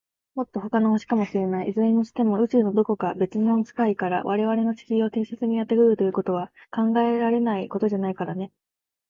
[0.33, 1.69] もっと、ほかの星かもしれない。
[1.69, 8.51] いずれにしても、宇宙の、どこか、べつの世界から、われわれの地球を偵察にやってくるということは、考えられないことじゃないからね。